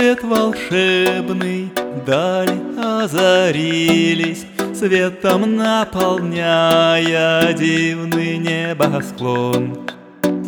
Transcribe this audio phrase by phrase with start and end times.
[0.00, 1.68] Свет волшебный,
[2.06, 9.76] даль озарились, Светом наполняя дивный небосклон.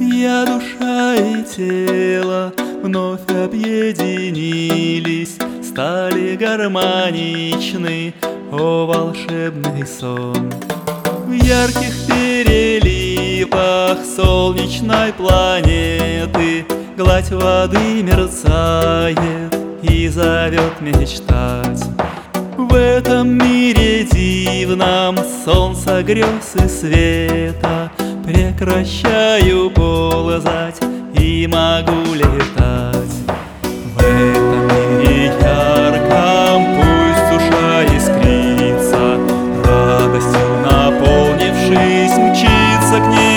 [0.01, 8.15] Я душа и тело вновь объединились, Стали гармоничны,
[8.51, 10.51] о волшебный сон.
[11.27, 16.65] В ярких переливах солнечной планеты
[16.97, 19.19] Гладь воды мерцает
[19.83, 21.83] и зовет мечтать.
[22.59, 27.91] В этом мире дивном солнца грез и света
[28.27, 30.81] Прекращаю ползать
[31.15, 33.17] и могу летать.
[33.63, 39.19] В этом мире ярком пусть душа искрится,
[39.65, 43.32] Радостью наполнившись, мчится к небесам.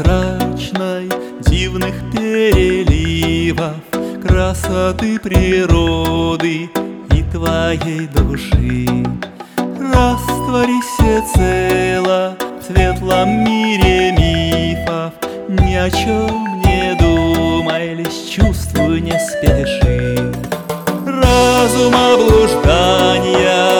[0.00, 1.08] Прозрачной
[1.46, 3.76] дивных переливов
[4.26, 6.70] Красоты природы
[7.14, 8.86] и твоей души.
[9.56, 15.12] Растворись всецело в светлом мире мифов.
[15.48, 20.32] Ни о чем не думай, лишь чувствуй, не спеши.
[21.06, 23.79] Разум облуждания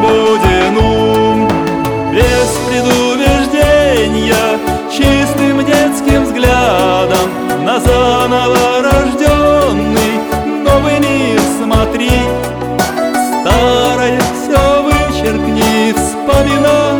[0.00, 1.48] свободен ум.
[2.12, 4.58] Без предубеждения,
[4.90, 10.18] чистым детским взглядом На заново рожденный
[10.64, 12.10] новый мир смотри.
[13.42, 16.99] Старое все вычеркни, вспоминай.